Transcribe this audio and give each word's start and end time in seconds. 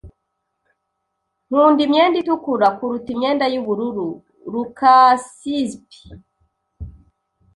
Nkunda 1.47 1.81
imyenda 1.87 2.15
itukura 2.21 2.67
kuruta 2.77 3.07
imyenda 3.15 3.45
yubururu. 3.53 4.07
(lukaszpp) 4.51 5.89